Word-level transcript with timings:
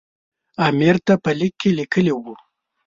امیر 0.67 0.95
ته 1.05 1.13
په 1.23 1.31
لیک 1.39 1.53
کې 1.61 1.69
ویلي 1.93 2.13
وو. 2.15 2.33